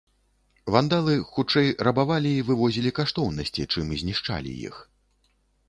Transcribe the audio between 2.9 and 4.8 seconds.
каштоўнасці, чым знішчалі іх.